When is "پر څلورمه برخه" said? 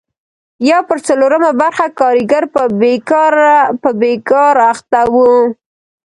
0.89-1.85